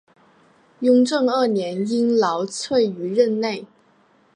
[0.79, 3.67] 雍正二年因劳卒于任内。